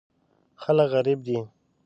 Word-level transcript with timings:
خلک 0.63 0.87
غریب 0.93 1.19
دي. 1.27 1.37